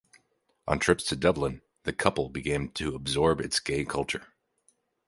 On 0.67 0.79
trips 0.79 1.03
to 1.03 1.15
Dublin 1.15 1.61
the 1.83 1.93
"couple" 1.93 2.27
begin 2.29 2.69
to 2.71 2.95
absorb 2.95 3.39
its 3.39 3.59
gay 3.59 3.85
culture. 3.85 4.33